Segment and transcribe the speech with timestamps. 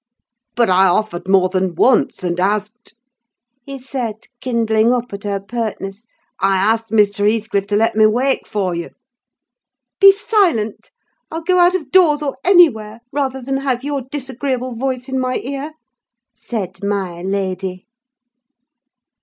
[0.55, 2.95] "'But I offered more than once, and asked,'
[3.67, 6.07] he said, kindling up at her pertness,
[6.39, 7.31] 'I asked Mr.
[7.31, 8.89] Heathcliff to let me wake for you—'
[9.99, 10.89] "'Be silent!
[11.29, 15.35] I'll go out of doors, or anywhere, rather than have your disagreeable voice in my
[15.35, 15.73] ear!'
[16.33, 17.85] said my lady.